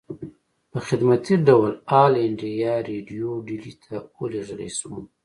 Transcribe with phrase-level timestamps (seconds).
[0.71, 4.91] پۀ خدمتي ډول آل انډيا ريډيو ډيلي ته اوليږلی شو